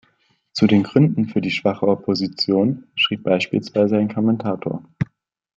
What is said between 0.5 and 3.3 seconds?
Zu den Gründen für die schwache Opposition schrieb